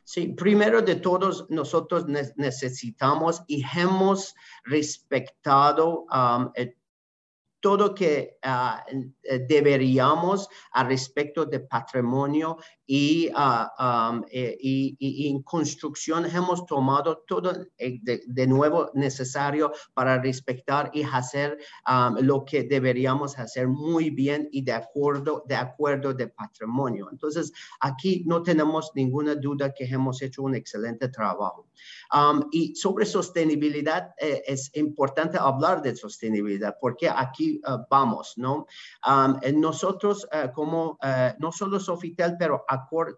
Sí, 0.03 0.29
primero 0.29 0.81
de 0.81 0.95
todos, 0.95 1.49
nosotros 1.49 2.05
necesitamos 2.07 3.43
y 3.47 3.63
hemos 3.75 4.35
respetado 4.63 6.05
um, 6.11 6.51
todo 7.59 7.93
que 7.93 8.37
ah, 8.43 8.85
eh, 9.23 9.39
deberíamos 9.39 10.47
al 10.71 10.87
respecto 10.87 11.45
de 11.45 11.59
patrimonio 11.61 12.57
y, 12.87 13.29
ah, 13.35 14.09
um, 14.13 14.23
eh, 14.31 14.57
y, 14.61 15.27
en 15.27 15.41
construcción 15.43 16.25
hemos 16.25 16.65
tomado 16.65 17.17
todo 17.27 17.51
eh, 17.77 17.99
de, 18.01 18.47
nuevo 18.47 18.89
necesario 18.93 19.73
para 19.93 20.21
respetar 20.21 20.89
y 20.93 21.03
hacer 21.03 21.57
um, 21.85 22.15
lo 22.21 22.45
que 22.45 22.63
deberíamos 22.63 23.37
hacer 23.37 23.67
muy 23.67 24.09
bien 24.09 24.47
y 24.53 24.61
de 24.61 24.71
acuerdo, 24.71 25.43
de 25.45 25.55
acuerdo 25.55 26.13
de 26.13 26.29
patrimonio. 26.29 27.09
Entonces, 27.11 27.51
aquí 27.81 28.23
no 28.25 28.41
tenemos 28.41 28.91
ninguna 28.95 29.35
duda 29.35 29.73
que 29.73 29.83
hemos 29.83 30.21
hecho 30.21 30.43
un 30.43 30.55
excelente 30.55 31.09
trabajo. 31.09 31.67
Um, 32.13 32.47
y 32.51 32.73
sobre 32.75 33.05
sostenibilidad, 33.05 34.13
es 34.17 34.71
importante 34.75 35.37
hablar 35.37 35.81
de 35.81 35.95
sostenibilidad 35.95 36.77
porque 36.79 37.09
aquí 37.09 37.61
uh, 37.67 37.79
vamos, 37.89 38.35
¿no? 38.37 38.65
nosotros 39.53 40.27
como, 40.53 40.97
no 41.39 41.51
solo 41.51 41.79
Sofitel, 41.79 42.35
pero 42.37 42.63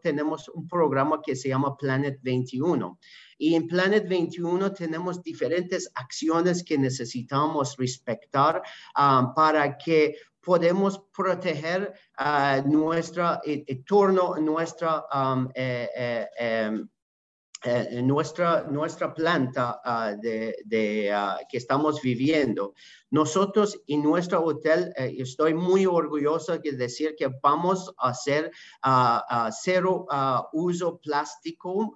tenemos 0.02 0.50
un 0.50 0.68
programa 0.68 1.22
que 1.22 1.36
se 1.36 1.50
llama 1.50 1.76
Planet 1.78 2.20
21. 2.22 3.00
Y 3.38 3.56
en 3.56 3.68
Planet 3.68 4.08
21 4.08 4.74
tenemos 4.74 5.24
diferentes 5.24 5.90
acciones 5.96 6.64
que 6.64 6.78
necesitamos 6.78 7.76
respetar 7.78 8.62
um, 8.98 9.34
para 9.34 9.78
que 9.78 10.16
podemos 10.42 11.00
proteger 11.14 11.94
uh, 12.20 12.68
nuestro 12.68 13.40
entorno, 13.46 14.36
nuestra 14.40 15.06
um, 15.14 15.50
eh, 15.54 15.90
eh, 15.96 16.28
em, 16.38 16.90
eh, 17.62 18.02
nuestra, 18.02 18.64
nuestra 18.72 19.14
planta 19.14 19.82
uh, 19.84 20.22
de, 20.22 21.12
uh, 21.14 21.46
que 21.50 21.58
estamos 21.58 22.02
viviendo. 22.02 22.74
Nosotros 23.12 23.78
en 23.88 24.02
nuestro 24.02 24.42
hotel, 24.46 24.94
eh, 24.96 25.16
estoy 25.18 25.54
muy 25.54 25.86
orgulloso 25.86 26.58
de 26.58 26.72
decir 26.72 27.16
que 27.18 27.28
vamos 27.44 27.94
a 27.98 28.12
hacer 28.12 28.50
uh, 28.86 29.50
cero 29.52 30.08
uso 30.54 31.00
plástico 31.00 31.92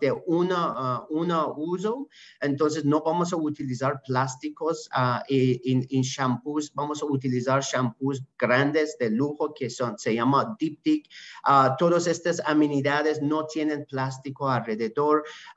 de 0.00 0.12
una, 0.26 1.04
una 1.08 1.46
uso. 1.48 2.08
Entonces 2.40 2.84
no 2.84 3.02
vamos 3.02 3.32
a 3.32 3.36
utilizar 3.36 4.02
plásticos 4.02 4.88
en, 5.28 6.02
shampoos, 6.02 6.70
vamos 6.74 7.02
a 7.02 7.06
utilizar 7.06 7.62
shampoos 7.62 8.22
grandes 8.38 8.96
de 8.98 9.10
lujo 9.10 9.54
que 9.54 9.70
son, 9.70 9.98
se 9.98 10.14
llama 10.14 10.54
Diptyque. 10.58 11.08
todas 11.78 12.06
estas 12.06 12.40
amenidades 12.44 13.22
no 13.22 13.46
tienen 13.46 13.86
plástico 13.86 14.48
alrededor 14.50 15.07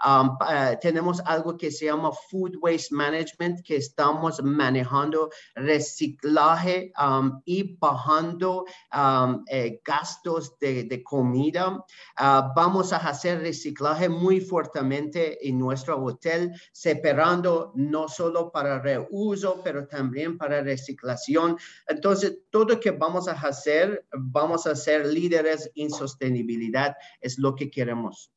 Um, 0.05 0.37
eh, 0.49 0.77
tenemos 0.81 1.21
algo 1.25 1.57
que 1.57 1.71
se 1.71 1.85
llama 1.85 2.11
Food 2.11 2.57
Waste 2.61 2.95
Management, 2.95 3.61
que 3.61 3.77
estamos 3.77 4.41
manejando 4.43 5.29
reciclaje 5.55 6.91
um, 6.99 7.41
y 7.45 7.77
bajando 7.77 8.65
um, 8.93 9.43
eh, 9.47 9.81
gastos 9.83 10.57
de, 10.59 10.83
de 10.85 11.03
comida. 11.03 11.83
Ah, 12.15 12.51
vamos 12.55 12.93
a 12.93 12.97
hacer 12.97 13.41
reciclaje 13.41 14.09
muy 14.09 14.41
fuertemente 14.41 15.47
en 15.47 15.57
nuestro 15.59 16.01
hotel, 16.03 16.53
separando 16.71 17.71
no 17.75 18.07
solo 18.07 18.51
para 18.51 18.79
reuso, 18.79 19.61
pero 19.63 19.87
también 19.87 20.37
para 20.37 20.61
reciclación. 20.61 21.57
Entonces, 21.87 22.39
todo 22.49 22.79
que 22.79 22.91
vamos 22.91 23.27
a 23.27 23.33
hacer, 23.33 24.05
vamos 24.13 24.67
a 24.67 24.75
ser 24.75 25.05
líderes 25.05 25.71
en 25.75 25.89
sostenibilidad, 25.89 26.95
es 27.19 27.37
lo 27.37 27.55
que 27.55 27.69
queremos. 27.69 28.31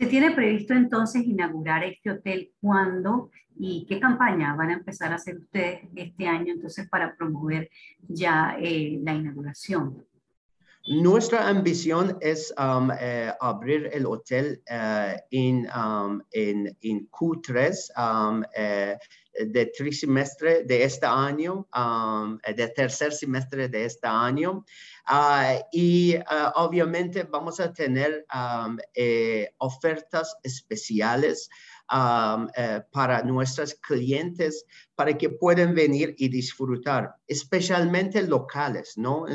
¿Se 0.00 0.06
tiene 0.06 0.30
previsto 0.30 0.72
entonces 0.72 1.26
inaugurar 1.26 1.84
este 1.84 2.10
hotel 2.10 2.52
cuándo 2.58 3.30
y 3.58 3.84
qué 3.86 4.00
campaña 4.00 4.56
van 4.56 4.70
a 4.70 4.72
empezar 4.72 5.12
a 5.12 5.16
hacer 5.16 5.36
ustedes 5.36 5.80
este 5.94 6.26
año 6.26 6.54
entonces 6.54 6.88
para 6.88 7.14
promover 7.14 7.68
ya 8.08 8.56
eh, 8.58 8.98
la 9.02 9.12
inauguración? 9.12 10.06
Nuestra 10.86 11.46
ambición 11.46 12.16
es 12.22 12.54
um, 12.58 12.90
eh, 12.98 13.30
abrir 13.40 13.90
el 13.92 14.06
hotel 14.06 14.62
uh, 14.70 15.20
en, 15.30 15.68
um, 15.76 16.22
en, 16.32 16.74
Q3 17.10 17.90
um, 17.98 18.42
eh, 18.56 18.96
de 19.46 19.66
trimestre 19.66 20.64
de 20.64 20.84
este 20.84 21.06
año, 21.06 21.66
um, 21.76 22.38
de 22.38 22.68
tercer 22.68 23.12
semestre 23.12 23.68
de 23.68 23.84
este 23.84 24.06
año. 24.06 24.64
Uh, 25.10 25.60
y 25.72 26.16
uh, 26.16 26.52
obviamente 26.54 27.24
vamos 27.24 27.58
a 27.60 27.72
tener 27.72 28.24
um, 28.32 28.78
eh, 28.94 29.52
ofertas 29.58 30.36
especiales 30.42 31.48
eh, 31.92 32.82
para 32.92 33.20
nuestros 33.24 33.74
clientes 33.74 34.64
para 34.94 35.18
que 35.18 35.28
puedan 35.28 35.74
venir 35.74 36.14
y 36.18 36.28
disfrutar, 36.28 37.16
especialmente 37.26 38.22
locales, 38.22 38.92
¿no? 38.96 39.26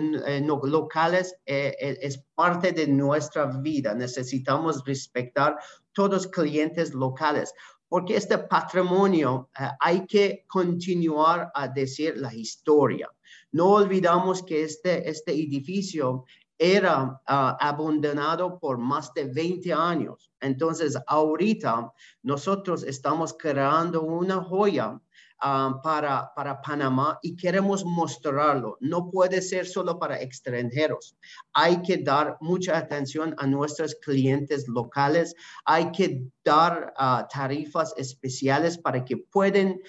Locales 0.63 1.35
eh, 1.45 1.75
eh, 1.77 1.97
es 2.01 2.23
parte 2.33 2.71
de 2.71 2.87
nuestra 2.87 3.47
vida. 3.47 3.93
Necesitamos 3.93 4.85
respetar 4.85 5.57
todos 5.91 6.11
los 6.11 6.27
clientes 6.27 6.93
locales 6.93 7.53
porque 7.95 8.17
este 8.17 8.38
patrimonio 8.38 9.49
hay 9.79 10.05
que 10.05 10.43
continuar 10.49 11.49
a 11.53 11.69
decir 11.69 12.17
la 12.17 12.34
historia. 12.34 13.10
No 13.53 13.69
olvidamos 13.69 14.43
que 14.43 14.65
este, 14.65 15.10
este 15.10 15.31
edificio 15.31 16.25
era 16.58 17.21
ah, 17.25 17.58
abandonado 17.58 18.60
por 18.60 18.77
más 18.79 19.13
de 19.13 19.31
20 19.31 19.71
años. 19.71 20.29
Entonces, 20.41 20.97
ahorita 21.08 21.89
nosotros 22.21 22.84
estamos 22.84 23.34
creando 23.34 24.01
una 24.01 24.43
joya 24.43 24.99
Um, 25.43 25.81
para, 25.81 26.34
para 26.34 26.62
Panamá 26.62 27.19
y 27.21 27.36
queremos 27.36 27.84
mostrarlo. 27.84 28.77
No 28.79 29.12
puede 29.12 29.41
ser 29.41 29.67
solo 29.67 29.99
para 29.99 30.19
extranjeros. 30.21 31.17
Hay 31.53 31.81
que 31.81 31.97
dar 31.97 32.38
mucha 32.39 32.77
atención 32.77 33.36
a 33.38 33.45
nuestros 33.45 33.95
clientes 33.95 34.65
locales. 34.69 35.36
Hay 35.65 35.91
que 35.91 36.23
dar 36.45 36.93
uh, 36.97 37.27
tarifas 37.27 37.93
especiales 37.97 38.77
para 38.77 39.03
que 39.03 39.17
puedan 39.17 39.81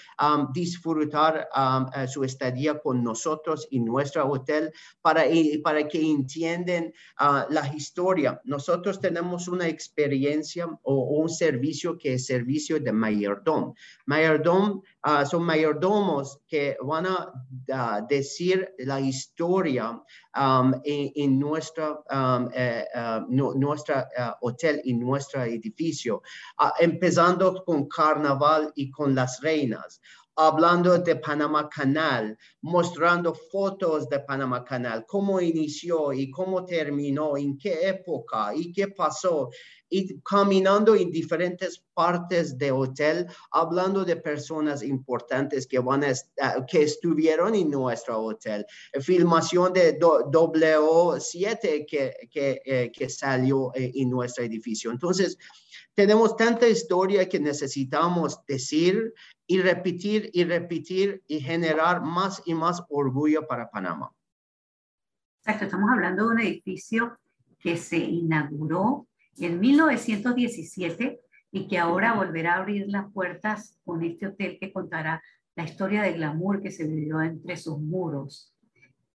disfrutar 0.55 1.47
um, 1.55 1.85
uh, 1.85 2.09
su 2.09 2.25
estadía 2.25 2.81
con 2.81 3.05
nosotros 3.05 3.69
en 3.71 3.85
nuestro 3.85 4.27
hotel 4.27 4.73
para, 5.03 5.25
para 5.63 5.87
que 5.87 6.01
entiendan 6.01 6.93
uh, 7.21 7.45
la 7.51 7.71
historia. 7.75 8.41
Nosotros 8.45 8.99
tenemos 8.99 9.49
una 9.49 9.69
experiencia 9.69 10.67
o, 10.83 11.21
un 11.21 11.29
servicio 11.29 11.99
que 11.99 12.15
es 12.15 12.27
servicio 12.27 12.81
de 12.81 12.93
mayordom. 12.93 13.75
Mayordom 14.07 14.81
son 15.31 15.45
mayordomos 15.45 16.41
que 16.49 16.77
van 16.83 17.07
a 17.07 18.01
decir 18.09 18.75
la 18.79 18.99
historia 18.99 20.03
um, 20.37 20.73
en, 20.85 21.39
nuestra, 21.39 21.99
eh, 22.55 22.85
uh, 22.95 23.55
nuestra 23.59 24.09
uh, 24.17 24.47
hotel, 24.47 24.81
en 24.85 25.01
nuestro 25.01 25.43
edificio, 25.43 26.17
uh, 26.17 26.23
empezando 26.81 27.63
con 27.65 27.89
carnaval 27.89 28.73
y 28.75 28.91
con 28.91 29.15
las 29.15 29.41
reinas 29.41 30.01
hablando 30.37 30.99
de 30.99 31.17
Panamá 31.17 31.69
Canal, 31.69 32.39
mostrando 32.61 33.35
fotos 33.35 34.09
de 34.09 34.21
Panamá 34.21 34.63
Canal, 34.65 35.07
cómo 35.07 35.41
inició 35.41 36.13
y 36.13 36.31
cómo 36.31 36.65
terminó, 36.65 37.39
en 37.39 37.57
qué 37.57 37.89
época 37.89 38.55
y 38.55 38.71
qué 38.71 38.89
pasó 38.89 39.49
y 39.89 40.21
caminando 40.21 40.95
en 40.95 41.11
diferentes 41.11 41.83
partes 41.95 42.59
de 42.59 42.71
hotel, 42.73 43.27
hablando 43.53 44.05
de 44.05 44.17
personas 44.17 44.83
importantes 44.83 45.67
que, 45.67 45.79
van 45.79 46.05
a, 46.05 46.13
que 46.67 46.83
estuvieron 46.83 47.55
en 47.55 47.71
nuestro 47.71 48.21
hotel. 48.21 48.67
Filmación 49.01 49.73
de 49.73 49.99
W7 49.99 51.87
que, 51.89 52.29
que, 52.31 52.61
eh, 52.65 52.93
que 52.93 53.09
salió 53.09 53.73
eh, 53.75 53.93
en 53.95 54.11
nuestro 54.11 54.45
edificio. 54.45 54.91
Entonces, 54.91 55.39
tenemos 55.97 56.37
tanta 56.37 56.69
historia 56.69 57.27
que 57.27 57.41
necesitamos 57.41 58.45
decir 58.47 59.15
y 59.47 59.63
repetir 59.63 60.31
y 60.35 60.45
repetir 60.45 61.23
y 61.27 61.41
generar 61.41 62.03
más 62.03 62.43
y 62.45 62.53
más 62.53 62.83
orgullo 62.91 63.47
para 63.47 63.71
Panamá. 63.71 64.13
Exacto, 65.41 65.65
estamos 65.65 65.91
hablando 65.91 66.27
de 66.27 66.35
un 66.35 66.41
edificio 66.41 67.19
que 67.59 67.79
se 67.79 67.97
inauguró 67.97 69.07
en 69.39 69.59
1917 69.59 71.19
y 71.51 71.67
que 71.67 71.79
ahora 71.79 72.13
volverá 72.13 72.57
a 72.57 72.59
abrir 72.59 72.89
las 72.89 73.11
puertas 73.11 73.79
con 73.83 74.05
este 74.05 74.27
hotel 74.27 74.59
que 74.61 74.73
contará 74.75 75.23
la 75.55 75.65
historia 75.65 76.03
de 76.03 76.13
glamour 76.13 76.61
que 76.61 76.73
se 76.73 76.87
vivió 76.87 77.23
entre 77.23 77.57
sus 77.57 77.79
muros. 77.79 78.53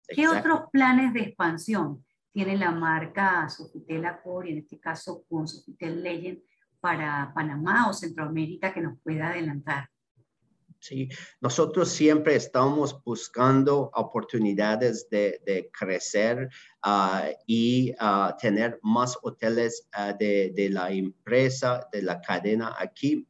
¿Qué 0.09 0.27
otros 0.29 0.63
planes 0.73 1.13
de 1.13 1.21
expansión 1.21 2.03
tiene 2.33 2.57
la 2.57 2.71
marca 2.71 3.47
Sofitel 3.51 4.07
Accor 4.07 4.49
y 4.49 4.53
en 4.53 4.59
este 4.59 4.81
caso 4.81 5.25
con 5.29 5.47
Sofitel 5.47 6.03
Legend 6.03 6.41
para 6.81 7.33
Panamá 7.35 7.89
o 7.89 7.93
Centroamérica 7.93 8.73
que 8.73 8.81
nos 8.81 8.99
pueda 9.03 9.29
adelantar? 9.29 9.91
Sí, 10.81 11.11
nosotros 11.43 11.91
siempre 11.91 12.35
estamos 12.37 13.05
buscando 13.05 13.91
oportunidades 13.95 15.11
de, 15.11 15.71
crecer 15.79 16.49
ah, 16.83 17.29
y 17.47 17.93
ah, 17.99 18.35
tener 18.41 18.79
más 18.83 19.19
hoteles 19.23 19.87
ah, 19.93 20.15
de, 20.15 20.69
la 20.71 20.91
empresa, 20.91 21.87
de 21.93 22.01
la 22.01 22.19
cadena 22.23 22.75
aquí. 22.79 23.29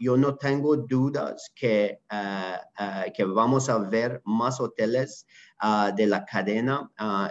yo 0.00 0.16
no 0.16 0.36
tengo 0.36 0.76
dudas 0.78 1.52
que, 1.54 2.00
que 3.14 3.24
vamos 3.24 3.68
a 3.68 3.78
ver 3.78 4.22
más 4.24 4.58
hoteles 4.58 5.26
de 5.96 6.06
la 6.06 6.24
cadena 6.24 6.90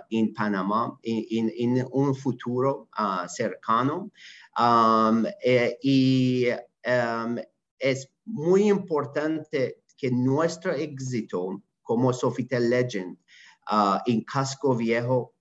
en 0.10 0.34
Panamá 0.34 0.98
en, 1.04 1.86
un 1.91 2.15
futuro 2.15 2.89
cercano. 3.28 4.12
Eh, 5.43 5.78
y 5.82 6.48
es 7.80 8.10
muy 8.26 8.69
importante 8.69 9.84
que 9.98 10.12
nuestro 10.12 10.74
éxito 10.74 11.62
como 11.82 12.13
Sofitel 12.13 12.69
Legend 12.69 13.17
en 14.06 14.24
Casco 14.24 14.76
Viejo 14.76 15.34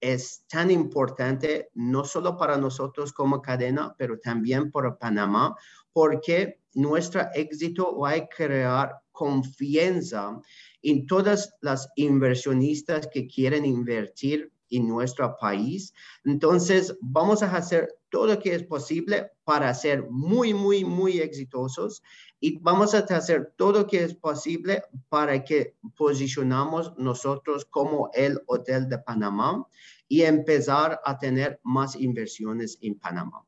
es 0.00 0.44
tan 0.48 0.70
importante 0.70 1.70
no 1.74 2.04
solo 2.04 2.36
para 2.36 2.56
nosotros 2.58 3.12
como 3.12 3.40
cadena, 3.40 3.94
pero 3.96 4.18
también 4.18 4.70
para 4.70 4.98
Panamá, 4.98 5.56
porque 5.92 6.60
nuestro 6.74 7.22
éxito 7.34 7.98
va 7.98 8.10
a 8.10 8.28
crear 8.28 9.00
confianza 9.10 10.38
en 10.86 11.04
todas 11.04 11.52
las 11.62 11.88
inversionistas 11.96 13.08
que 13.08 13.26
quieren 13.26 13.64
invertir 13.64 14.52
en 14.70 14.86
nuestro 14.86 15.36
país. 15.36 15.92
Entonces, 16.24 16.96
vamos 17.00 17.42
a 17.42 17.56
hacer 17.56 17.88
todo 18.08 18.28
lo 18.28 18.38
que 18.38 18.54
es 18.54 18.62
posible 18.62 19.32
para 19.42 19.74
ser 19.74 20.08
muy, 20.08 20.54
muy, 20.54 20.84
muy 20.84 21.18
exitosos 21.18 22.04
y 22.38 22.58
vamos 22.60 22.94
a 22.94 22.98
hacer 22.98 23.52
todo 23.56 23.80
lo 23.80 23.86
que 23.88 24.04
es 24.04 24.14
posible 24.14 24.84
para 25.08 25.42
que 25.44 25.74
posicionamos 25.96 26.96
nosotros 26.96 27.64
como 27.64 28.10
el 28.14 28.40
Hotel 28.46 28.88
de 28.88 28.98
Panamá 28.98 29.66
y 30.06 30.22
empezar 30.22 31.00
a 31.04 31.18
tener 31.18 31.58
más 31.64 31.96
inversiones 31.96 32.78
en 32.80 32.96
Panamá. 32.96 33.44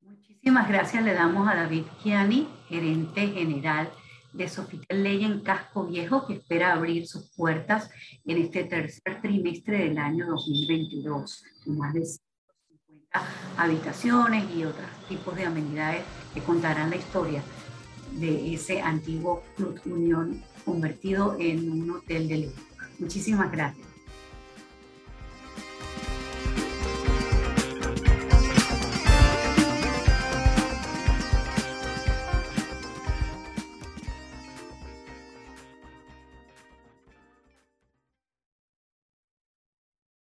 Muchísimas 0.00 0.68
gracias 0.68 1.02
le 1.02 1.12
damos 1.12 1.48
a 1.48 1.56
David 1.56 1.86
Kiani, 2.00 2.48
gerente 2.68 3.26
general 3.26 3.90
de 4.32 4.48
Sofitel 4.48 5.02
Ley 5.02 5.24
en 5.24 5.40
Casco 5.40 5.86
Viejo, 5.86 6.26
que 6.26 6.34
espera 6.34 6.72
abrir 6.72 7.06
sus 7.06 7.30
puertas 7.34 7.90
en 8.24 8.38
este 8.38 8.64
tercer 8.64 9.20
trimestre 9.20 9.88
del 9.88 9.98
año 9.98 10.26
2022, 10.26 11.44
con 11.64 11.78
más 11.78 11.94
de 11.94 12.04
150 12.04 13.26
habitaciones 13.56 14.44
y 14.54 14.64
otros 14.64 14.86
tipos 15.08 15.34
de 15.36 15.44
amenidades 15.44 16.02
que 16.32 16.40
contarán 16.40 16.90
la 16.90 16.96
historia 16.96 17.42
de 18.12 18.54
ese 18.54 18.80
antiguo 18.80 19.42
Club 19.56 19.80
Unión 19.86 20.42
convertido 20.64 21.36
en 21.38 21.70
un 21.70 21.90
hotel 21.90 22.28
de 22.28 22.38
lujo. 22.38 22.60
Muchísimas 22.98 23.50
gracias. 23.50 23.89